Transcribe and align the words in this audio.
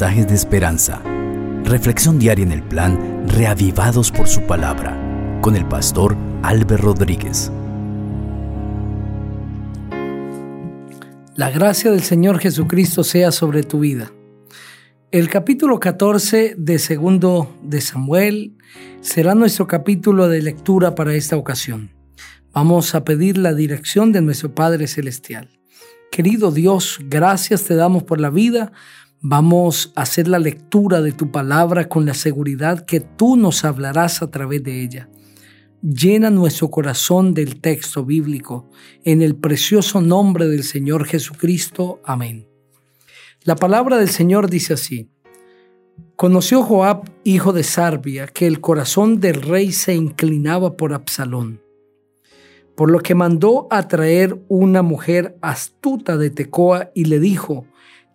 de 0.00 0.34
esperanza. 0.34 1.02
Reflexión 1.64 2.18
diaria 2.18 2.42
en 2.46 2.52
el 2.52 2.62
plan 2.62 3.26
Reavivados 3.28 4.10
por 4.10 4.26
su 4.26 4.40
palabra 4.46 4.98
con 5.42 5.54
el 5.54 5.68
pastor 5.68 6.16
Álvaro 6.42 6.78
Rodríguez. 6.78 7.52
La 11.36 11.50
gracia 11.50 11.90
del 11.90 12.02
Señor 12.02 12.38
Jesucristo 12.38 13.04
sea 13.04 13.32
sobre 13.32 13.64
tu 13.64 13.80
vida. 13.80 14.10
El 15.10 15.28
capítulo 15.28 15.78
14 15.78 16.54
de 16.56 16.78
segundo 16.78 17.54
de 17.62 17.82
Samuel 17.82 18.56
será 19.02 19.34
nuestro 19.34 19.66
capítulo 19.66 20.30
de 20.30 20.40
lectura 20.40 20.94
para 20.94 21.12
esta 21.14 21.36
ocasión. 21.36 21.90
Vamos 22.54 22.94
a 22.94 23.04
pedir 23.04 23.36
la 23.36 23.52
dirección 23.52 24.10
de 24.10 24.22
nuestro 24.22 24.54
Padre 24.54 24.86
Celestial. 24.86 25.50
Querido 26.10 26.50
Dios, 26.50 26.98
gracias 27.02 27.64
te 27.64 27.74
damos 27.74 28.04
por 28.04 28.22
la 28.22 28.30
vida. 28.30 28.72
Vamos 29.24 29.92
a 29.94 30.02
hacer 30.02 30.26
la 30.26 30.40
lectura 30.40 31.00
de 31.00 31.12
tu 31.12 31.30
palabra 31.30 31.88
con 31.88 32.04
la 32.04 32.12
seguridad 32.12 32.84
que 32.84 32.98
tú 32.98 33.36
nos 33.36 33.64
hablarás 33.64 34.20
a 34.20 34.32
través 34.32 34.64
de 34.64 34.82
ella. 34.82 35.08
Llena 35.80 36.28
nuestro 36.28 36.72
corazón 36.72 37.32
del 37.32 37.60
texto 37.60 38.04
bíblico 38.04 38.68
en 39.04 39.22
el 39.22 39.36
precioso 39.36 40.00
nombre 40.00 40.48
del 40.48 40.64
Señor 40.64 41.06
Jesucristo. 41.06 42.00
Amén. 42.04 42.48
La 43.44 43.54
palabra 43.54 43.96
del 43.96 44.08
Señor 44.08 44.50
dice 44.50 44.74
así. 44.74 45.08
Conoció 46.16 46.64
Joab, 46.64 47.08
hijo 47.22 47.52
de 47.52 47.62
Sarbia, 47.62 48.26
que 48.26 48.48
el 48.48 48.60
corazón 48.60 49.20
del 49.20 49.40
rey 49.40 49.70
se 49.70 49.94
inclinaba 49.94 50.76
por 50.76 50.92
Absalón 50.92 51.60
por 52.74 52.90
lo 52.90 53.00
que 53.00 53.14
mandó 53.14 53.66
a 53.70 53.86
traer 53.88 54.42
una 54.48 54.82
mujer 54.82 55.36
astuta 55.40 56.16
de 56.16 56.30
Tecoa 56.30 56.90
y 56.94 57.04
le 57.04 57.20
dijo, 57.20 57.66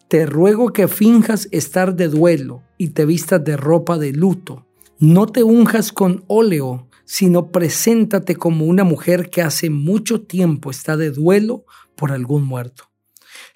te 0.08 0.26
ruego 0.26 0.72
que 0.72 0.88
finjas 0.88 1.50
estar 1.52 1.96
de 1.96 2.08
duelo 2.08 2.64
y 2.78 2.90
te 2.90 3.06
vistas 3.06 3.44
de 3.44 3.58
ropa 3.58 3.98
de 3.98 4.14
luto. 4.14 4.66
No 5.00 5.28
te 5.28 5.44
unjas 5.44 5.92
con 5.92 6.24
óleo, 6.28 6.88
sino 7.06 7.52
preséntate 7.52 8.36
como 8.36 8.66
una 8.66 8.84
mujer 8.84 9.30
que 9.30 9.42
hace 9.42 9.70
mucho 9.70 10.22
tiempo 10.22 10.72
está 10.72 10.96
de 10.96 11.12
duelo 11.12 11.66
por 11.96 12.12
algún 12.12 12.44
muerto. 12.44 12.86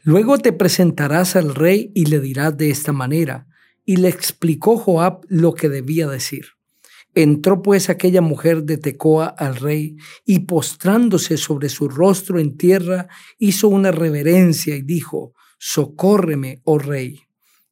Luego 0.03 0.37
te 0.37 0.51
presentarás 0.51 1.35
al 1.35 1.55
rey 1.55 1.91
y 1.95 2.05
le 2.05 2.19
dirás 2.19 2.57
de 2.57 2.69
esta 2.69 2.91
manera, 2.91 3.47
y 3.85 3.97
le 3.97 4.09
explicó 4.09 4.77
Joab 4.77 5.21
lo 5.27 5.53
que 5.53 5.69
debía 5.69 6.07
decir. 6.07 6.47
Entró 7.15 7.61
pues 7.61 7.89
aquella 7.89 8.21
mujer 8.21 8.63
de 8.63 8.77
Tecoa 8.77 9.25
al 9.25 9.55
rey 9.55 9.97
y 10.25 10.39
postrándose 10.39 11.37
sobre 11.37 11.69
su 11.69 11.89
rostro 11.89 12.39
en 12.39 12.57
tierra, 12.57 13.07
hizo 13.37 13.67
una 13.67 13.91
reverencia 13.91 14.75
y 14.75 14.81
dijo, 14.81 15.33
Socórreme, 15.63 16.59
oh 16.63 16.79
rey. 16.79 17.21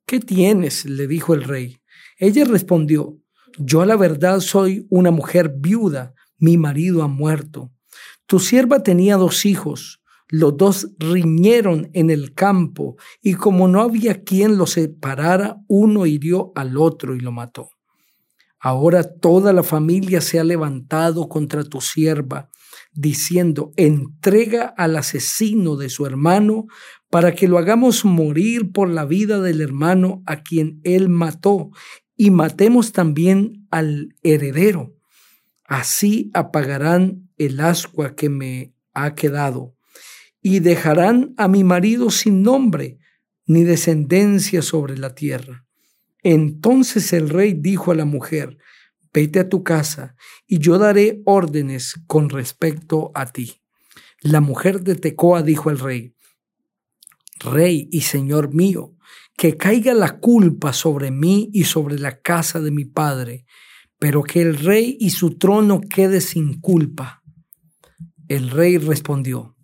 ¿Qué 0.05 0.19
tienes? 0.19 0.85
le 0.85 1.07
dijo 1.07 1.33
el 1.33 1.43
rey. 1.43 1.81
Ella 2.19 2.45
respondió, 2.45 3.17
Yo 3.57 3.81
a 3.81 3.87
la 3.87 3.95
verdad 3.95 4.41
soy 4.41 4.85
una 4.91 5.09
mujer 5.09 5.55
viuda, 5.57 6.13
mi 6.37 6.55
marido 6.55 7.01
ha 7.01 7.07
muerto. 7.07 7.71
Tu 8.27 8.37
sierva 8.37 8.83
tenía 8.83 9.17
dos 9.17 9.43
hijos, 9.47 10.03
los 10.27 10.55
dos 10.55 10.91
riñeron 10.99 11.89
en 11.93 12.11
el 12.11 12.35
campo, 12.35 12.95
y 13.23 13.33
como 13.33 13.67
no 13.67 13.81
había 13.81 14.23
quien 14.23 14.59
los 14.59 14.73
separara, 14.73 15.57
uno 15.67 16.05
hirió 16.05 16.51
al 16.53 16.77
otro 16.77 17.15
y 17.15 17.19
lo 17.19 17.31
mató. 17.31 17.71
Ahora 18.59 19.03
toda 19.03 19.51
la 19.51 19.63
familia 19.63 20.21
se 20.21 20.39
ha 20.39 20.43
levantado 20.43 21.27
contra 21.27 21.63
tu 21.63 21.81
sierva, 21.81 22.51
diciendo, 22.91 23.71
entrega 23.77 24.65
al 24.77 24.95
asesino 24.97 25.75
de 25.75 25.89
su 25.89 26.05
hermano 26.05 26.67
para 27.09 27.33
que 27.33 27.47
lo 27.47 27.57
hagamos 27.57 28.05
morir 28.05 28.71
por 28.71 28.89
la 28.89 29.05
vida 29.05 29.41
del 29.41 29.61
hermano 29.61 30.21
a 30.25 30.43
quien 30.43 30.79
él 30.83 31.09
mató, 31.09 31.71
y 32.15 32.31
matemos 32.31 32.91
también 32.91 33.67
al 33.71 34.15
heredero. 34.23 34.95
Así 35.63 36.29
apagarán 36.33 37.29
el 37.37 37.59
ascua 37.59 38.15
que 38.15 38.29
me 38.29 38.73
ha 38.93 39.15
quedado, 39.15 39.75
y 40.41 40.59
dejarán 40.59 41.33
a 41.37 41.47
mi 41.47 41.63
marido 41.63 42.11
sin 42.11 42.43
nombre, 42.43 42.97
ni 43.45 43.63
descendencia 43.63 44.61
sobre 44.61 44.97
la 44.97 45.15
tierra. 45.15 45.65
Entonces 46.21 47.13
el 47.13 47.29
rey 47.29 47.53
dijo 47.53 47.91
a 47.91 47.95
la 47.95 48.05
mujer, 48.05 48.57
vete 49.13 49.39
a 49.39 49.49
tu 49.49 49.63
casa 49.63 50.15
y 50.45 50.59
yo 50.59 50.77
daré 50.77 51.21
órdenes 51.25 51.95
con 52.07 52.29
respecto 52.29 53.11
a 53.15 53.25
ti. 53.31 53.61
La 54.21 54.41
mujer 54.41 54.81
de 54.81 54.95
Tecoa 54.95 55.41
dijo 55.41 55.69
al 55.69 55.79
rey, 55.79 56.13
Rey 57.39 57.87
y 57.91 58.01
Señor 58.01 58.53
mío, 58.53 58.95
que 59.37 59.57
caiga 59.57 59.93
la 59.93 60.19
culpa 60.19 60.73
sobre 60.73 61.11
mí 61.11 61.49
y 61.53 61.63
sobre 61.63 61.97
la 61.97 62.19
casa 62.19 62.59
de 62.59 62.71
mi 62.71 62.85
padre, 62.85 63.45
pero 63.97 64.23
que 64.23 64.41
el 64.41 64.57
rey 64.57 64.97
y 64.99 65.11
su 65.11 65.37
trono 65.37 65.81
quede 65.81 66.21
sin 66.21 66.59
culpa. 66.59 67.23
El 68.27 68.49
rey 68.49 68.77
respondió, 68.77 69.55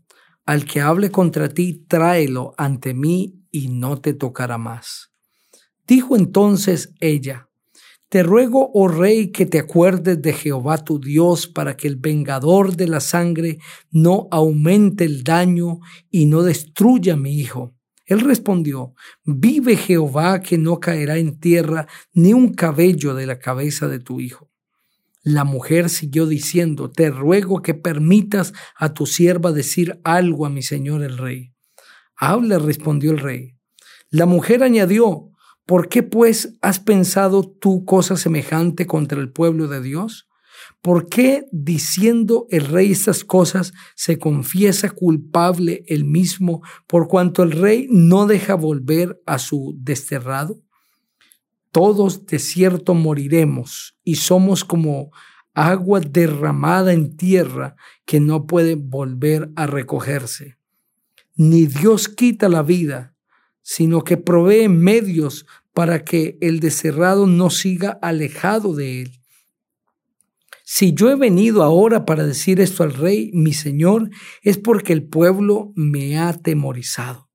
Al 0.46 0.66
que 0.66 0.82
hable 0.82 1.12
contra 1.12 1.50
ti, 1.50 1.86
tráelo 1.88 2.54
ante 2.58 2.94
mí 2.94 3.42
y 3.52 3.68
no 3.68 4.00
te 4.00 4.14
tocará 4.14 4.58
más. 4.58 5.12
Dijo 5.88 6.16
entonces 6.16 6.94
ella, 7.00 7.50
Te 8.10 8.22
ruego, 8.24 8.72
oh 8.74 8.88
rey, 8.88 9.32
que 9.32 9.46
te 9.46 9.60
acuerdes 9.60 10.22
de 10.22 10.34
Jehová 10.34 10.84
tu 10.84 11.00
Dios 11.00 11.48
para 11.48 11.76
que 11.76 11.88
el 11.88 11.96
vengador 11.96 12.76
de 12.76 12.88
la 12.88 13.00
sangre 13.00 13.58
no 13.92 14.28
aumente 14.32 15.06
el 15.06 15.24
daño 15.24 15.80
y 16.12 16.28
no 16.28 16.44
destruya 16.44 17.14
a 17.14 17.18
mi 17.18 17.40
hijo. 17.40 17.76
Él 18.06 18.22
respondió, 18.22 18.94
Vive 19.24 19.76
Jehová 19.76 20.42
que 20.42 20.58
no 20.58 20.80
caerá 20.80 21.18
en 21.18 21.40
tierra 21.40 21.88
ni 22.14 22.34
un 22.34 22.54
cabello 22.54 23.16
de 23.16 23.26
la 23.26 23.40
cabeza 23.40 23.88
de 23.88 24.00
tu 24.00 24.20
hijo. 24.20 24.52
La 25.24 25.44
mujer 25.44 25.90
siguió 25.90 26.28
diciendo, 26.28 26.92
Te 26.92 27.10
ruego 27.10 27.64
que 27.64 27.74
permitas 27.74 28.54
a 28.78 28.94
tu 28.94 29.08
sierva 29.08 29.52
decir 29.52 30.00
algo 30.04 30.46
a 30.46 30.52
mi 30.52 30.62
señor 30.62 31.04
el 31.04 31.18
rey. 31.18 31.54
Habla, 32.16 32.60
respondió 32.60 33.10
el 33.10 33.18
rey. 33.18 33.58
La 34.12 34.28
mujer 34.28 34.62
añadió, 34.62 35.32
¿Por 35.66 35.90
qué 35.90 36.04
pues 36.04 36.56
has 36.62 36.80
pensado 36.80 37.44
tú 37.44 37.86
cosa 37.86 38.18
semejante 38.18 38.86
contra 38.86 39.20
el 39.20 39.32
pueblo 39.32 39.68
de 39.68 39.82
Dios? 39.82 40.28
¿Por 40.82 41.10
qué 41.10 41.48
diciendo 41.52 42.46
el 42.52 42.66
rey 42.66 42.92
estas 42.92 43.24
cosas 43.24 43.74
se 43.96 44.20
confiesa 44.20 44.92
culpable 44.92 45.84
él 45.88 46.06
mismo 46.06 46.62
por 46.88 47.08
cuanto 47.08 47.42
el 47.42 47.52
rey 47.52 47.88
no 47.90 48.28
deja 48.28 48.54
volver 48.54 49.20
a 49.26 49.40
su 49.40 49.76
desterrado? 49.80 50.62
Todos 51.72 52.28
de 52.28 52.40
cierto 52.40 52.94
moriremos 52.94 53.98
y 54.04 54.16
somos 54.16 54.64
como 54.64 55.10
agua 55.56 56.00
derramada 56.00 56.94
en 56.94 57.18
tierra 57.18 57.76
que 58.06 58.20
no 58.20 58.46
puede 58.46 58.76
volver 58.76 59.50
a 59.56 59.66
recogerse. 59.66 60.58
Ni 61.36 61.66
Dios 61.66 62.08
quita 62.08 62.48
la 62.50 62.62
vida, 62.62 63.15
sino 63.68 64.04
que 64.04 64.16
provee 64.16 64.70
medios 64.70 65.48
para 65.74 66.04
que 66.06 66.38
el 66.40 66.60
deserrado 66.60 67.26
no 67.26 67.50
siga 67.50 67.98
alejado 68.00 68.76
de 68.76 69.02
él. 69.02 69.20
Si 70.64 70.94
yo 70.94 71.10
he 71.10 71.16
venido 71.16 71.64
ahora 71.64 72.06
para 72.06 72.28
decir 72.28 72.62
esto 72.62 72.84
al 72.84 72.94
rey, 72.94 73.32
mi 73.34 73.54
señor, 73.54 74.12
es 74.44 74.60
porque 74.60 74.94
el 74.94 75.08
pueblo 75.08 75.74
me 75.76 76.16
ha 76.16 76.30
atemorizado. 76.30 77.28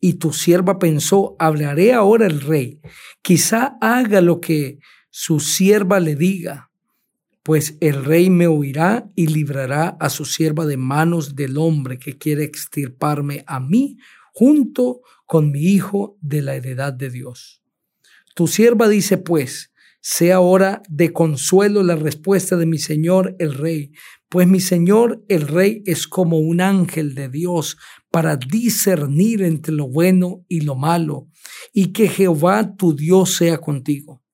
Y 0.00 0.14
tu 0.14 0.32
sierva 0.32 0.80
pensó, 0.80 1.36
hablaré 1.38 1.92
ahora 1.92 2.26
al 2.26 2.40
rey, 2.40 2.80
quizá 3.22 3.78
haga 3.80 4.20
lo 4.20 4.40
que 4.40 4.80
su 5.10 5.38
sierva 5.38 6.00
le 6.00 6.16
diga, 6.16 6.72
pues 7.44 7.76
el 7.80 8.04
rey 8.04 8.28
me 8.28 8.48
oirá 8.48 9.08
y 9.14 9.28
librará 9.28 9.96
a 10.00 10.10
su 10.10 10.24
sierva 10.24 10.66
de 10.66 10.76
manos 10.76 11.36
del 11.36 11.58
hombre 11.58 11.98
que 12.00 12.18
quiere 12.18 12.42
extirparme 12.42 13.44
a 13.46 13.60
mí 13.60 13.98
junto 14.32 15.02
con 15.30 15.52
mi 15.52 15.60
hijo 15.60 16.18
de 16.20 16.42
la 16.42 16.56
heredad 16.56 16.92
de 16.92 17.08
Dios. 17.08 17.62
Tu 18.34 18.48
sierva 18.48 18.88
dice 18.88 19.16
pues, 19.16 19.72
sea 20.00 20.36
ahora 20.36 20.82
de 20.88 21.12
consuelo 21.12 21.84
la 21.84 21.94
respuesta 21.94 22.56
de 22.56 22.66
mi 22.66 22.78
Señor 22.78 23.36
el 23.38 23.54
Rey, 23.54 23.92
pues 24.28 24.48
mi 24.48 24.58
Señor 24.58 25.24
el 25.28 25.46
Rey 25.46 25.84
es 25.86 26.08
como 26.08 26.40
un 26.40 26.60
ángel 26.60 27.14
de 27.14 27.28
Dios 27.28 27.76
para 28.10 28.36
discernir 28.36 29.44
entre 29.44 29.72
lo 29.72 29.86
bueno 29.86 30.44
y 30.48 30.62
lo 30.62 30.74
malo, 30.74 31.28
y 31.72 31.92
que 31.92 32.08
Jehová 32.08 32.74
tu 32.74 32.96
Dios 32.96 33.36
sea 33.36 33.58
contigo. 33.58 34.24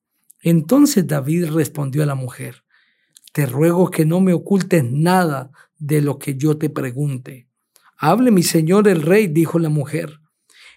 Entonces 0.40 1.06
David 1.06 1.50
respondió 1.50 2.04
a 2.04 2.06
la 2.06 2.14
mujer, 2.14 2.64
Te 3.34 3.44
ruego 3.44 3.90
que 3.90 4.06
no 4.06 4.22
me 4.22 4.32
ocultes 4.32 4.82
nada 4.82 5.50
de 5.76 6.00
lo 6.00 6.18
que 6.18 6.38
yo 6.38 6.56
te 6.56 6.70
pregunte. 6.70 7.50
Hable 7.98 8.30
mi 8.30 8.42
Señor 8.42 8.88
el 8.88 9.02
Rey, 9.02 9.26
dijo 9.26 9.58
la 9.58 9.68
mujer. 9.68 10.20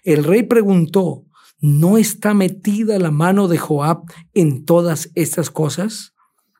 El 0.02 0.24
rey 0.24 0.42
preguntó, 0.42 1.24
¿no 1.60 1.98
está 1.98 2.34
metida 2.34 2.98
la 2.98 3.10
mano 3.10 3.48
de 3.48 3.58
Joab 3.58 4.02
en 4.34 4.64
todas 4.64 5.10
estas 5.14 5.50
cosas? 5.50 6.14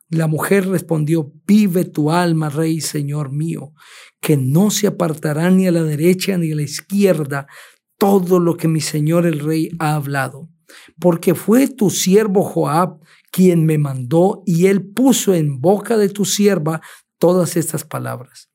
La 0.09 0.27
mujer 0.27 0.69
respondió, 0.69 1.33
vive 1.47 1.85
tu 1.85 2.11
alma, 2.11 2.49
rey, 2.49 2.81
señor 2.81 3.31
mío, 3.31 3.73
que 4.21 4.37
no 4.37 4.71
se 4.71 4.89
apartará 4.89 5.51
ni 5.51 5.69
a 5.69 5.73
la 5.73 5.85
derecha 5.85 6.37
ni 6.37 6.53
a 6.53 6.57
la 6.57 6.63
izquierda 6.63 7.47
todo 7.97 8.41
lo 8.41 8.57
que 8.57 8.67
mi 8.67 8.81
señor 8.81 9.27
el 9.27 9.41
rey 9.41 9.71
ha 9.79 9.95
hablado. 9.95 10.49
porque 11.01 11.35
fue 11.35 11.67
tu 11.67 11.91
siervo 11.91 12.45
Joab 12.45 13.01
quien 13.33 13.67
me 13.67 13.77
mandó 13.77 14.45
y 14.47 14.67
él 14.67 14.87
puso 14.87 15.35
en 15.35 15.61
boca 15.61 15.97
de 15.97 16.09
tu 16.09 16.25
sierva 16.25 16.81
todas 17.19 17.57
estas 17.57 17.85
palabras. 17.85 18.51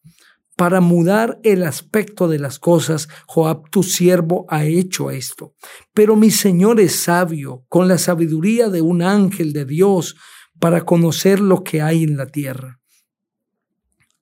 Para 0.55 0.79
mudar 0.79 1.39
el 1.43 1.63
aspecto 1.63 2.29
de 2.29 2.39
las 2.39 2.59
cosas, 2.59 3.09
Joab 3.27 3.69
tu 3.69 3.83
siervo 3.83 4.45
ha 4.47 4.63
hecho 4.63 5.11
esto. 5.11 5.53
Pero 5.93 6.15
mi 6.15 6.31
Señor 6.31 6.79
es 6.79 6.95
sabio, 6.95 7.65
con 7.67 7.89
la 7.89 7.97
sabiduría 7.97 8.69
de 8.69 8.81
un 8.81 9.01
ángel 9.01 9.51
de 9.51 9.65
Dios, 9.65 10.15
para 10.59 10.85
conocer 10.85 11.41
lo 11.41 11.63
que 11.63 11.81
hay 11.81 12.03
en 12.03 12.15
la 12.15 12.27
tierra. 12.27 12.79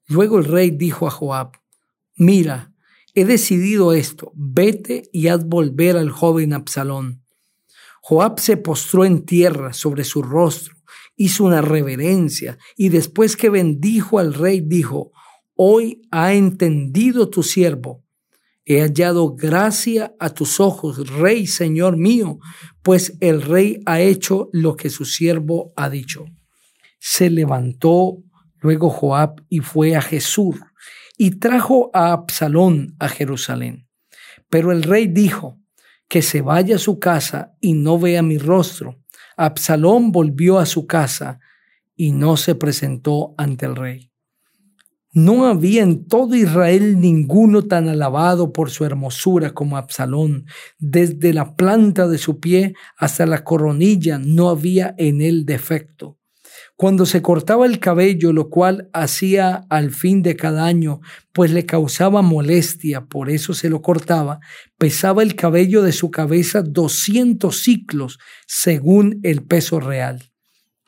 Luego 0.08 0.40
el 0.40 0.46
rey 0.46 0.72
dijo 0.72 1.08
a 1.08 1.12
Joab, 1.12 1.52
mira, 2.16 2.74
he 3.14 3.26
decidido 3.26 3.94
esto, 3.94 4.32
vete 4.36 5.04
y 5.14 5.28
haz 5.28 5.46
volver 5.46 5.98
al 5.98 6.10
joven 6.10 6.54
Absalón. 6.54 7.24
Joab 8.02 8.40
se 8.40 8.58
postró 8.58 9.06
en 9.06 9.24
tierra 9.24 9.72
sobre 9.72 10.04
su 10.04 10.24
rostro, 10.24 10.76
hizo 11.16 11.46
una 11.46 11.62
reverencia 11.62 12.58
y 12.76 12.90
después 12.90 13.38
que 13.38 13.50
bendijo 13.50 14.20
al 14.20 14.34
rey 14.34 14.60
dijo, 14.60 15.13
hoy 15.56 16.02
ha 16.12 16.34
entendido 16.34 17.30
tu 17.30 17.44
siervo. 17.44 18.04
He 18.66 18.82
hallado 18.82 19.36
gracia 19.36 20.16
a 20.20 20.30
tus 20.30 20.60
ojos, 20.60 21.10
rey, 21.10 21.48
señor 21.48 21.98
mío, 21.98 22.40
pues 22.82 23.18
el 23.20 23.42
rey 23.42 23.82
ha 23.86 24.00
hecho 24.00 24.50
lo 24.54 24.76
que 24.76 24.90
su 24.90 25.06
siervo 25.06 25.74
ha 25.76 25.90
dicho. 25.90 26.26
Se 27.00 27.30
levantó 27.30 28.24
luego 28.62 28.90
Joab 28.90 29.44
y 29.50 29.60
fue 29.60 29.96
a 29.96 30.02
Jesús 30.02 30.56
y 31.18 31.32
trajo 31.32 31.92
a 31.94 32.14
Absalón 32.14 32.96
a 33.00 33.10
Jerusalén. 33.10 33.88
Pero 34.50 34.72
el 34.72 34.84
rey 34.84 35.08
dijo, 35.08 35.60
que 36.14 36.22
se 36.22 36.42
vaya 36.42 36.76
a 36.76 36.80
su 36.80 37.00
casa 37.00 37.56
y 37.60 37.74
no 37.74 37.98
vea 37.98 38.22
mi 38.22 38.38
rostro. 38.38 39.00
Absalón 39.36 40.12
volvió 40.12 40.60
a 40.60 40.68
su 40.68 40.86
casa 40.86 41.40
y 41.96 42.12
no 42.12 42.38
se 42.38 42.54
presentó 42.54 43.34
ante 43.36 43.66
el 43.66 43.76
rey. 43.76 44.13
No 45.16 45.46
había 45.46 45.84
en 45.84 46.08
todo 46.08 46.34
Israel 46.34 47.00
ninguno 47.00 47.66
tan 47.66 47.88
alabado 47.88 48.52
por 48.52 48.72
su 48.72 48.84
hermosura 48.84 49.54
como 49.54 49.78
Absalón. 49.78 50.48
Desde 50.80 51.34
la 51.34 51.56
planta 51.56 52.08
de 52.08 52.18
su 52.18 52.40
pie 52.40 52.74
hasta 52.98 53.28
la 53.28 53.44
coronilla 53.44 54.18
no 54.18 54.50
había 54.50 54.96
en 54.98 55.22
él 55.22 55.46
defecto. 55.46 56.18
Cuando 56.76 57.06
se 57.06 57.22
cortaba 57.22 57.68
el 57.68 57.80
cabello, 57.80 58.34
lo 58.34 58.50
cual 58.50 58.90
hacía 58.92 59.64
al 59.70 59.92
fin 59.92 60.24
de 60.24 60.36
cada 60.36 60.66
año, 60.66 61.02
pues 61.32 61.52
le 61.52 61.68
causaba 61.68 62.24
molestia, 62.24 63.06
por 63.06 63.30
eso 63.30 63.54
se 63.54 63.70
lo 63.70 63.84
cortaba, 63.84 64.40
pesaba 64.80 65.22
el 65.22 65.36
cabello 65.36 65.84
de 65.84 65.92
su 65.92 66.10
cabeza 66.10 66.64
doscientos 66.64 67.62
ciclos, 67.62 68.18
según 68.48 69.20
el 69.22 69.44
peso 69.44 69.80
real. 69.80 70.32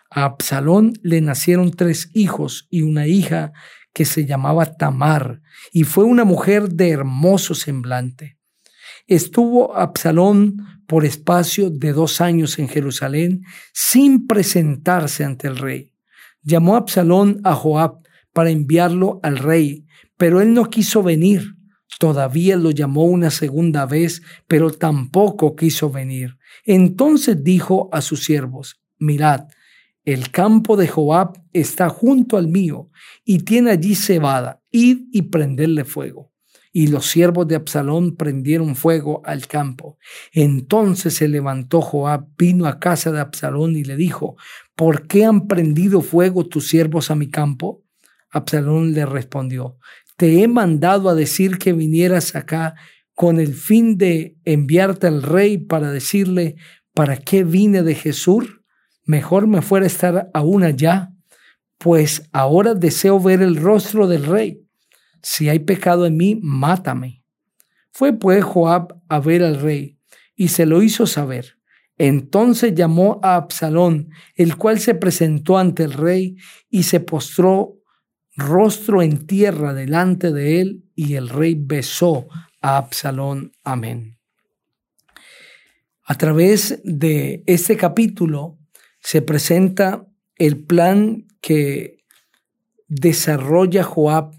A 0.09 0.23
Absalón 0.25 0.93
le 1.03 1.21
nacieron 1.21 1.71
tres 1.71 2.09
hijos 2.13 2.67
y 2.71 2.81
una 2.81 3.05
hija 3.05 3.53
que 3.95 4.03
se 4.03 4.25
llamaba 4.25 4.65
Tamar, 4.75 5.41
y 5.71 5.85
fue 5.85 6.03
una 6.03 6.25
mujer 6.25 6.67
de 6.67 6.89
hermoso 6.89 7.55
semblante. 7.55 8.37
Estuvo 9.07 9.73
Absalón 9.77 10.83
por 10.85 11.05
espacio 11.05 11.69
de 11.69 11.93
dos 11.93 12.19
años 12.19 12.59
en 12.59 12.67
Jerusalén 12.67 13.43
sin 13.73 14.27
presentarse 14.27 15.23
ante 15.23 15.47
el 15.47 15.55
rey. 15.55 15.93
Llamó 16.43 16.75
Absalón 16.75 17.39
a 17.45 17.55
Joab 17.55 17.99
para 18.33 18.49
enviarlo 18.49 19.21
al 19.23 19.37
rey, 19.37 19.85
pero 20.17 20.41
él 20.41 20.53
no 20.53 20.69
quiso 20.69 21.01
venir. 21.01 21.55
Todavía 21.97 22.57
lo 22.57 22.71
llamó 22.71 23.05
una 23.05 23.31
segunda 23.31 23.85
vez, 23.85 24.21
pero 24.45 24.71
tampoco 24.71 25.55
quiso 25.55 25.89
venir. 25.89 26.37
Entonces 26.65 27.41
dijo 27.45 27.87
a 27.93 28.01
sus 28.01 28.25
siervos, 28.25 28.81
mirad, 28.97 29.45
el 30.05 30.31
campo 30.31 30.77
de 30.77 30.87
Joab 30.87 31.41
está 31.51 31.89
junto 31.89 32.37
al 32.37 32.47
mío 32.47 32.89
y 33.23 33.39
tiene 33.39 33.71
allí 33.71 33.95
cebada, 33.95 34.61
id 34.71 35.07
y 35.11 35.23
prenderle 35.23 35.83
fuego 35.83 36.31
y 36.77 36.87
los 36.87 37.05
siervos 37.05 37.47
de 37.47 37.55
Absalón 37.55 38.17
prendieron 38.17 38.75
fuego 38.75 39.21
al 39.23 39.47
campo. 39.47 39.97
Entonces 40.33 41.13
se 41.13 41.29
levantó 41.29 41.79
Joab, 41.79 42.27
vino 42.37 42.65
a 42.65 42.81
casa 42.81 43.13
de 43.13 43.21
Absalón 43.21 43.77
y 43.77 43.85
le 43.85 43.95
dijo, 43.95 44.35
¿por 44.75 45.07
qué 45.07 45.23
han 45.23 45.47
prendido 45.47 46.01
fuego 46.01 46.45
tus 46.47 46.67
siervos 46.67 47.09
a 47.11 47.15
mi 47.15 47.29
campo? 47.29 47.85
Absalón 48.29 48.91
le 48.91 49.05
respondió, 49.05 49.77
te 50.17 50.43
he 50.43 50.49
mandado 50.49 51.07
a 51.07 51.15
decir 51.15 51.59
que 51.59 51.71
vinieras 51.71 52.35
acá 52.35 52.75
con 53.13 53.39
el 53.39 53.53
fin 53.53 53.97
de 53.97 54.35
enviarte 54.43 55.07
al 55.07 55.23
rey 55.23 55.57
para 55.57 55.91
decirle, 55.91 56.57
¿para 56.93 57.15
qué 57.15 57.45
vine 57.45 57.83
de 57.83 57.95
Jesús? 57.95 58.54
Mejor 59.05 59.47
me 59.47 59.61
fuera 59.61 59.85
estar 59.85 60.29
aún 60.33 60.63
allá, 60.63 61.11
pues 61.77 62.27
ahora 62.31 62.73
deseo 62.73 63.19
ver 63.19 63.41
el 63.41 63.55
rostro 63.55 64.07
del 64.07 64.25
rey 64.25 64.65
si 65.25 65.49
hay 65.49 65.57
pecado 65.57 66.05
en 66.05 66.17
mí, 66.17 66.39
mátame. 66.39 67.23
Fue 67.91 68.13
pues 68.13 68.43
Joab 68.43 69.01
a 69.09 69.19
ver 69.19 69.41
al 69.41 69.59
rey 69.59 69.97
y 70.35 70.49
se 70.49 70.67
lo 70.67 70.83
hizo 70.83 71.07
saber. 71.07 71.57
Entonces 71.97 72.75
llamó 72.75 73.19
a 73.23 73.35
Absalón, 73.35 74.11
el 74.35 74.55
cual 74.55 74.79
se 74.79 74.93
presentó 74.93 75.57
ante 75.57 75.83
el 75.83 75.93
rey 75.93 76.37
y 76.69 76.83
se 76.83 76.99
postró 76.99 77.79
rostro 78.35 79.01
en 79.01 79.25
tierra 79.25 79.73
delante 79.73 80.31
de 80.31 80.61
él 80.61 80.83
y 80.93 81.15
el 81.15 81.27
rey 81.27 81.55
besó 81.57 82.27
a 82.61 82.77
Absalón. 82.77 83.51
Amén. 83.63 84.19
A 86.03 86.15
través 86.19 86.81
de 86.83 87.41
este 87.47 87.77
capítulo 87.77 88.59
se 89.05 89.21
presenta 89.21 90.07
el 90.35 90.63
plan 90.63 91.27
que 91.39 92.03
desarrolla 92.87 93.83
Joab 93.83 94.33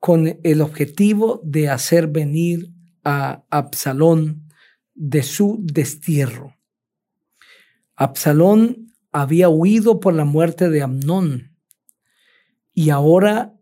con 0.00 0.38
el 0.42 0.60
objetivo 0.60 1.40
de 1.44 1.70
hacer 1.70 2.08
venir 2.08 2.74
a 3.04 3.42
Absalón 3.48 4.50
de 4.94 5.22
su 5.22 5.60
destierro. 5.62 6.58
Absalón 7.96 8.92
había 9.12 9.48
huido 9.48 9.98
por 9.98 10.12
la 10.12 10.26
muerte 10.26 10.68
de 10.68 10.82
Amnón 10.82 11.56
y 12.74 12.90
ahora 12.90 13.54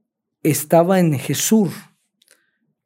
estaba 0.42 0.98
en 0.98 1.16
Jesús, 1.16 1.70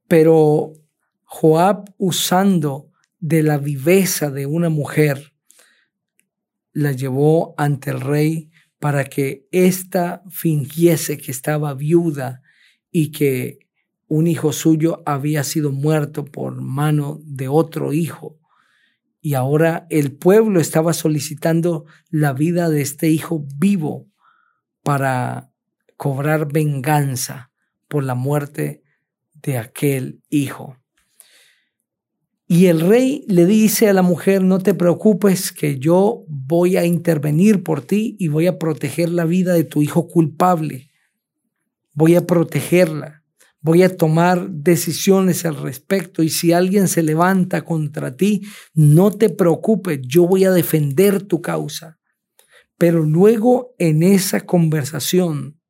pero 0.06 0.75
Joab 1.22 1.94
usando 1.96 2.91
de 3.20 3.43
la 3.43 3.56
viveza 3.56 4.31
de 4.31 4.44
una 4.44 4.69
mujer 4.69 5.33
la 6.74 6.93
llevó 6.93 7.54
ante 7.56 7.90
el 7.90 8.00
rey 8.00 8.50
para 8.78 9.04
que 9.04 9.48
ésta 9.50 10.22
fingiese 10.28 11.16
que 11.16 11.31
estaba 11.31 11.72
viuda 11.72 12.43
y 12.90 13.12
que 13.12 13.60
un 14.08 14.26
hijo 14.26 14.52
suyo 14.52 15.02
había 15.06 15.43
sido 15.44 15.72
muerto 15.72 16.26
por 16.26 16.60
mano 16.60 17.20
de 17.24 17.48
otro 17.48 17.94
hijo. 17.94 18.38
Y 19.20 19.34
ahora 19.34 19.86
el 19.88 20.12
pueblo 20.12 20.60
estaba 20.60 20.93
solicitando 20.93 21.86
la 22.10 22.34
vida 22.34 22.69
de 22.69 22.82
este 22.82 23.08
hijo 23.08 23.46
vivo 23.56 24.10
para 24.82 25.50
cobrar 25.96 26.52
venganza 26.52 27.50
por 27.88 28.04
la 28.04 28.14
muerte 28.14 28.82
de 29.32 29.56
aquel 29.56 30.22
hijo. 30.28 30.76
Y 32.46 32.67
el 32.67 32.81
rey 32.81 33.24
le 33.27 33.46
dice 33.46 33.89
a 33.89 33.94
la 33.94 34.03
mujer, 34.03 34.43
no 34.43 34.58
te 34.58 34.74
preocupes 34.74 35.51
que 35.51 35.79
yo 35.79 36.24
voy 36.29 36.77
a 36.77 36.84
intervenir 36.84 37.63
por 37.63 37.82
ti 37.82 38.17
y 38.19 38.29
voy 38.29 38.46
a 38.46 38.58
proteger 38.58 39.08
la 39.08 39.24
vida 39.24 39.55
de 39.55 39.65
tu 39.65 39.82
hijo 39.82 40.08
culpable 40.08 40.91
voy 41.94 42.17
a 42.17 42.27
protegerla, 42.27 43.22
voy 43.60 43.82
a 43.82 43.96
tomar 43.96 44.51
decisiones 44.51 45.46
al 45.46 45.56
respecto 45.56 46.22
y 46.22 46.29
si 46.29 46.53
alguien 46.53 46.89
se 46.89 47.03
levanta 47.03 47.65
contra 47.65 48.17
ti, 48.17 48.43
no 48.74 49.10
te 49.10 49.31
preocupes, 49.31 50.01
yo 50.03 50.27
voy 50.27 50.44
a 50.44 50.51
defender 50.51 51.22
tu 51.22 51.41
causa. 51.41 51.98
Pero 52.77 53.05
luego 53.05 53.74
en 53.79 54.03
esa 54.03 54.41
conversación, 54.41 55.60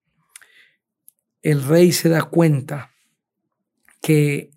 el 1.43 1.62
rey 1.62 1.93
se 1.93 2.09
da 2.09 2.23
cuenta 2.23 2.90
que 4.00 4.50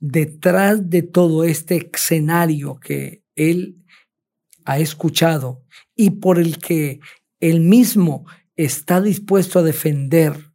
detrás 0.00 0.90
de 0.90 1.02
todo 1.02 1.44
este 1.44 1.90
escenario 1.92 2.78
que 2.80 3.22
él 3.34 3.84
ha 4.64 4.78
escuchado 4.78 5.64
y 5.94 6.10
por 6.10 6.38
el 6.38 6.58
que 6.58 7.00
él 7.40 7.60
mismo 7.60 8.26
está 8.56 9.00
dispuesto 9.00 9.58
a 9.58 9.62
defender 9.62 10.52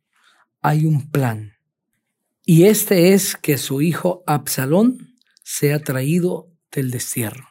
hay 0.61 0.85
un 0.85 1.09
plan. 1.09 1.53
Y 2.45 2.65
este 2.65 3.13
es 3.13 3.35
que 3.35 3.57
su 3.57 3.81
hijo 3.81 4.23
Absalón 4.27 5.15
sea 5.43 5.79
traído 5.79 6.49
del 6.71 6.91
destierro. 6.91 7.49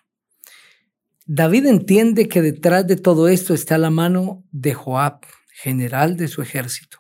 David 1.27 1.67
entiende 1.67 2.29
que 2.29 2.43
detrás 2.43 2.87
de 2.87 2.97
todo 2.97 3.29
esto 3.29 3.55
está 3.55 3.79
la 3.79 3.91
mano 3.91 4.45
de 4.51 4.75
Joab, 4.75 5.21
general 5.53 6.17
de 6.17 6.29
su 6.29 6.43
ejército. 6.43 6.99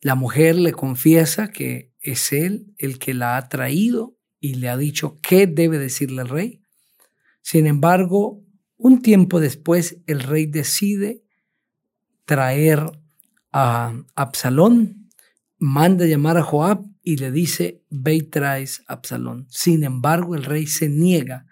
La 0.00 0.14
mujer 0.14 0.56
le 0.56 0.72
confiesa 0.72 1.48
que 1.48 1.92
es 2.12 2.32
él 2.32 2.74
el 2.78 2.98
que 2.98 3.14
la 3.14 3.36
ha 3.36 3.48
traído 3.48 4.16
y 4.40 4.54
le 4.54 4.68
ha 4.68 4.76
dicho 4.76 5.18
qué 5.22 5.46
debe 5.46 5.78
decirle 5.78 6.22
al 6.22 6.28
rey. 6.28 6.62
Sin 7.42 7.66
embargo, 7.66 8.42
un 8.76 9.02
tiempo 9.02 9.40
después 9.40 9.98
el 10.06 10.20
rey 10.20 10.46
decide 10.46 11.24
traer 12.24 12.92
a 13.52 13.94
Absalón, 14.14 15.10
manda 15.58 16.06
llamar 16.06 16.36
a 16.36 16.42
Joab 16.42 16.84
y 17.02 17.16
le 17.16 17.32
dice, 17.32 17.82
ve 17.90 18.14
y 18.16 18.22
traes 18.22 18.84
a 18.86 18.94
Absalón. 18.94 19.46
Sin 19.50 19.82
embargo, 19.82 20.34
el 20.34 20.44
rey 20.44 20.66
se 20.66 20.88
niega 20.88 21.46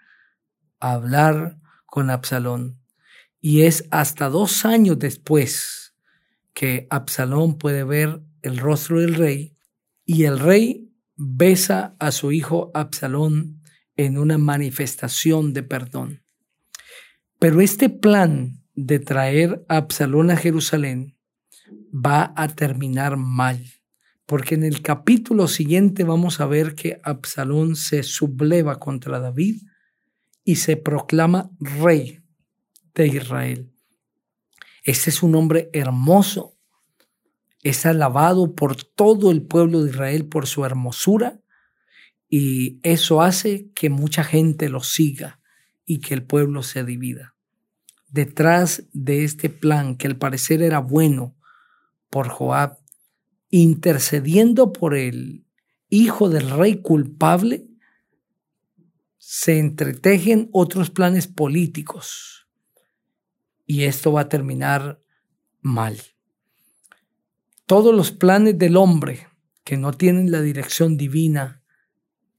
a 0.79 0.93
hablar 0.93 1.57
con 1.85 2.09
Absalón. 2.09 2.79
Y 3.41 3.63
es 3.63 3.87
hasta 3.91 4.29
dos 4.29 4.65
años 4.65 4.99
después 4.99 5.95
que 6.53 6.87
Absalón 6.89 7.57
puede 7.57 7.83
ver 7.83 8.21
el 8.41 8.57
rostro 8.57 9.01
del 9.01 9.15
rey 9.15 9.56
y 10.07 10.23
el 10.23 10.39
rey 10.39 10.89
besa 11.17 11.95
a 11.99 12.11
su 12.11 12.31
hijo 12.31 12.71
Absalón 12.73 13.61
en 13.97 14.17
una 14.17 14.37
manifestación 14.37 15.53
de 15.53 15.63
perdón. 15.63 16.23
Pero 17.39 17.59
este 17.61 17.89
plan 17.89 18.63
de 18.73 18.99
traer 18.99 19.65
a 19.67 19.77
Absalón 19.77 20.31
a 20.31 20.37
Jerusalén 20.37 21.17
va 21.93 22.33
a 22.37 22.47
terminar 22.47 23.17
mal, 23.17 23.63
porque 24.25 24.55
en 24.55 24.63
el 24.63 24.81
capítulo 24.81 25.47
siguiente 25.49 26.05
vamos 26.05 26.39
a 26.39 26.45
ver 26.45 26.73
que 26.73 27.01
Absalón 27.03 27.75
se 27.75 28.01
subleva 28.03 28.79
contra 28.79 29.19
David 29.19 29.61
y 30.45 30.55
se 30.55 30.77
proclama 30.77 31.51
rey 31.59 32.21
de 32.95 33.07
Israel. 33.07 33.73
Este 34.83 35.09
es 35.09 35.21
un 35.21 35.35
hombre 35.35 35.69
hermoso, 35.73 36.56
es 37.63 37.85
alabado 37.85 38.55
por 38.55 38.75
todo 38.75 39.31
el 39.31 39.41
pueblo 39.41 39.83
de 39.83 39.89
Israel 39.91 40.25
por 40.25 40.47
su 40.47 40.65
hermosura 40.65 41.41
y 42.29 42.79
eso 42.83 43.21
hace 43.21 43.71
que 43.73 43.89
mucha 43.89 44.23
gente 44.23 44.69
lo 44.69 44.81
siga 44.81 45.39
y 45.85 45.99
que 45.99 46.13
el 46.13 46.23
pueblo 46.23 46.63
se 46.63 46.83
divida. 46.83 47.35
Detrás 48.09 48.83
de 48.93 49.23
este 49.23 49.49
plan, 49.49 49.95
que 49.95 50.07
al 50.07 50.17
parecer 50.17 50.61
era 50.61 50.79
bueno 50.79 51.35
por 52.09 52.29
Joab, 52.29 52.77
intercediendo 53.49 54.73
por 54.73 54.95
el 54.95 55.45
hijo 55.89 56.29
del 56.29 56.49
rey 56.49 56.81
culpable, 56.81 57.67
se 59.17 59.59
entretejen 59.59 60.49
otros 60.51 60.89
planes 60.89 61.27
políticos 61.27 62.47
y 63.65 63.83
esto 63.83 64.13
va 64.13 64.21
a 64.21 64.29
terminar 64.29 65.01
mal. 65.61 65.97
Todos 67.67 67.93
los 67.93 68.13
planes 68.13 68.57
del 68.57 68.77
hombre 68.77 69.27
que 69.65 69.75
no 69.75 69.91
tienen 69.91 70.31
la 70.31 70.39
dirección 70.39 70.95
divina 70.95 71.61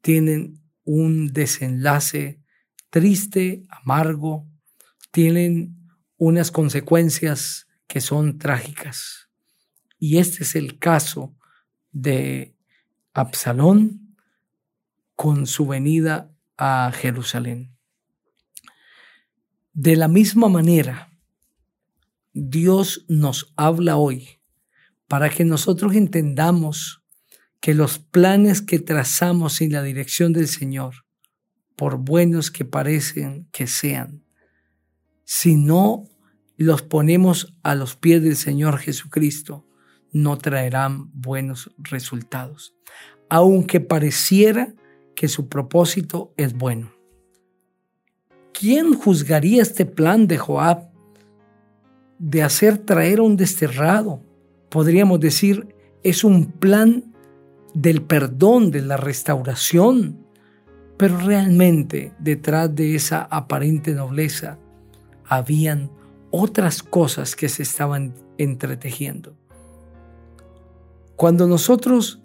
tienen 0.00 0.62
un 0.85 1.35
desenlace 1.35 2.42
triste, 2.88 3.66
amargo, 3.68 4.49
tienen 5.11 5.87
unas 6.16 6.50
consecuencias 6.50 7.68
que 7.87 8.00
son 8.00 8.38
trágicas. 8.38 9.28
Y 9.99 10.16
este 10.16 10.44
es 10.44 10.54
el 10.54 10.78
caso 10.78 11.37
de 11.92 12.56
Absalón 13.12 14.16
con 15.14 15.47
su 15.47 15.66
venida 15.66 16.35
a 16.56 16.90
Jerusalén. 16.94 17.76
De 19.75 19.94
la 19.94 20.08
misma 20.08 20.49
manera, 20.49 21.12
Dios 22.32 23.04
nos 23.08 23.52
habla 23.56 23.99
hoy 23.99 24.38
para 25.08 25.30
que 25.30 25.44
nosotros 25.44 25.94
entendamos 25.94 27.02
que 27.60 27.74
los 27.74 27.98
planes 27.98 28.62
que 28.62 28.78
trazamos 28.78 29.54
sin 29.54 29.72
la 29.72 29.82
dirección 29.82 30.32
del 30.32 30.46
Señor, 30.46 31.06
por 31.74 31.96
buenos 31.96 32.50
que 32.50 32.64
parecen 32.64 33.48
que 33.50 33.66
sean, 33.66 34.22
si 35.24 35.56
no 35.56 36.04
los 36.56 36.82
ponemos 36.82 37.54
a 37.62 37.74
los 37.74 37.96
pies 37.96 38.22
del 38.22 38.36
Señor 38.36 38.78
Jesucristo, 38.78 39.66
no 40.12 40.38
traerán 40.38 41.10
buenos 41.12 41.70
resultados, 41.78 42.74
aunque 43.28 43.80
pareciera 43.80 44.74
que 45.14 45.28
su 45.28 45.48
propósito 45.48 46.32
es 46.36 46.54
bueno. 46.54 46.92
¿Quién 48.52 48.94
juzgaría 48.94 49.62
este 49.62 49.84
plan 49.84 50.26
de 50.26 50.38
Joab 50.38 50.90
de 52.18 52.42
hacer 52.42 52.78
traer 52.78 53.20
a 53.20 53.22
un 53.22 53.36
desterrado 53.36 54.27
podríamos 54.68 55.20
decir, 55.20 55.75
es 56.02 56.25
un 56.25 56.46
plan 56.46 57.04
del 57.75 58.02
perdón, 58.02 58.70
de 58.70 58.82
la 58.82 58.96
restauración, 58.96 60.18
pero 60.96 61.18
realmente 61.18 62.12
detrás 62.18 62.75
de 62.75 62.94
esa 62.94 63.22
aparente 63.22 63.92
nobleza 63.92 64.58
habían 65.25 65.90
otras 66.30 66.82
cosas 66.82 67.37
que 67.37 67.48
se 67.48 67.62
estaban 67.62 68.14
entretejiendo. 68.37 69.37
Cuando 71.16 71.46
nosotros 71.46 72.20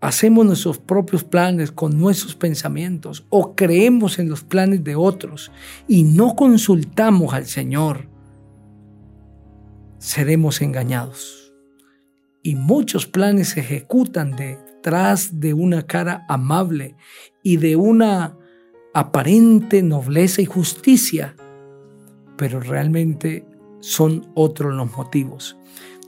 hacemos 0.00 0.44
nuestros 0.44 0.78
propios 0.78 1.22
planes 1.24 1.70
con 1.70 1.98
nuestros 1.98 2.34
pensamientos 2.34 3.24
o 3.30 3.54
creemos 3.54 4.18
en 4.18 4.28
los 4.28 4.42
planes 4.42 4.82
de 4.84 4.96
otros 4.96 5.52
y 5.86 6.02
no 6.02 6.34
consultamos 6.34 7.34
al 7.34 7.46
Señor, 7.46 8.08
seremos 9.98 10.60
engañados 10.60 11.41
y 12.42 12.56
muchos 12.56 13.06
planes 13.06 13.50
se 13.50 13.60
ejecutan 13.60 14.36
detrás 14.36 15.40
de 15.40 15.54
una 15.54 15.86
cara 15.86 16.24
amable 16.28 16.96
y 17.42 17.56
de 17.56 17.76
una 17.76 18.36
aparente 18.94 19.82
nobleza 19.82 20.42
y 20.42 20.46
justicia, 20.46 21.36
pero 22.36 22.60
realmente 22.60 23.46
son 23.80 24.26
otros 24.34 24.74
los 24.74 24.96
motivos. 24.96 25.56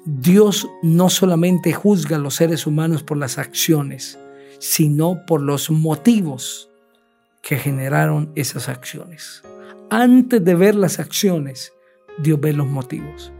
Dios 0.04 0.68
no 0.82 1.08
solamente 1.08 1.72
juzga 1.72 2.16
a 2.16 2.20
los 2.20 2.34
seres 2.34 2.66
humanos 2.66 3.02
por 3.02 3.16
las 3.16 3.38
acciones, 3.38 4.18
sino 4.58 5.24
por 5.26 5.40
los 5.40 5.70
motivos 5.70 6.68
que 7.42 7.56
generaron 7.56 8.30
esas 8.34 8.68
acciones. 8.68 9.42
Antes 9.90 10.44
de 10.44 10.54
ver 10.54 10.74
las 10.74 10.98
acciones, 10.98 11.72
Dios 12.18 12.40
ve 12.40 12.52
los 12.52 12.66
motivos. 12.66 13.32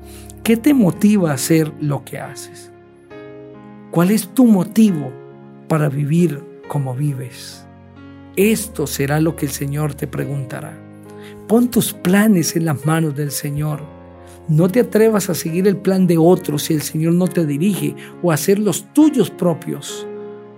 ¿Qué 0.43 0.57
te 0.57 0.75
motiva 0.75 1.31
a 1.31 1.35
hacer 1.35 1.73
lo 1.81 2.05
que 2.05 2.19
haces? 2.19 2.71
¿Cuál 3.95 4.11
es 4.11 4.27
tu 4.35 4.45
motivo 4.45 5.13
para 5.69 5.89
vivir 5.89 6.43
como 6.67 6.97
vives? 6.97 7.65
Esto 8.35 8.89
será 8.89 9.21
lo 9.21 9.37
que 9.37 9.47
el 9.47 9.53
Señor 9.53 9.95
te 9.95 10.09
preguntará. 10.09 10.77
Pon 11.47 11.71
tus 11.71 11.93
planes 11.93 12.57
en 12.57 12.65
las 12.65 12.85
manos 12.85 13.15
del 13.15 13.31
Señor. 13.31 13.83
No 14.49 14.69
te 14.69 14.81
atrevas 14.81 15.31
a 15.31 15.35
seguir 15.37 15.69
el 15.69 15.77
plan 15.77 16.09
de 16.09 16.19
otros 16.19 16.65
si 16.65 16.75
el 16.75 16.83
Señor 16.83 17.13
no 17.13 17.29
te 17.29 17.47
dirige 17.47 17.95
o 18.21 18.33
a 18.33 18.35
hacer 18.35 18.59
los 18.59 18.93
tuyos 18.93 19.31
propios, 19.31 20.05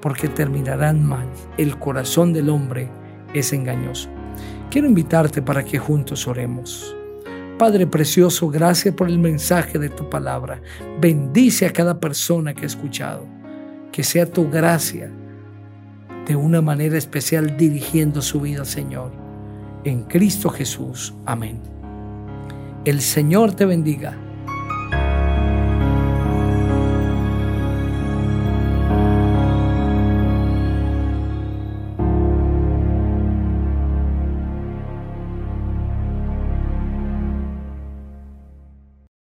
porque 0.00 0.28
terminarán 0.28 1.04
mal. 1.04 1.28
El 1.58 1.78
corazón 1.78 2.32
del 2.32 2.48
hombre 2.48 2.88
es 3.34 3.52
engañoso. 3.52 4.08
Quiero 4.70 4.88
invitarte 4.88 5.42
para 5.42 5.62
que 5.62 5.78
juntos 5.78 6.26
oremos. 6.26 6.95
Padre 7.58 7.86
precioso, 7.86 8.50
gracias 8.50 8.94
por 8.94 9.08
el 9.08 9.18
mensaje 9.18 9.78
de 9.78 9.88
tu 9.88 10.10
palabra. 10.10 10.60
Bendice 11.00 11.64
a 11.64 11.72
cada 11.72 11.98
persona 11.98 12.52
que 12.52 12.64
ha 12.64 12.66
escuchado. 12.66 13.26
Que 13.92 14.04
sea 14.04 14.26
tu 14.26 14.50
gracia 14.50 15.10
de 16.26 16.36
una 16.36 16.60
manera 16.60 16.98
especial 16.98 17.56
dirigiendo 17.56 18.20
su 18.20 18.42
vida, 18.42 18.66
Señor. 18.66 19.10
En 19.84 20.02
Cristo 20.02 20.50
Jesús. 20.50 21.14
Amén. 21.24 21.60
El 22.84 23.00
Señor 23.00 23.54
te 23.54 23.64
bendiga 23.64 24.18